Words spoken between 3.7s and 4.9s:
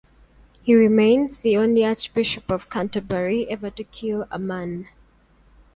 kill a man.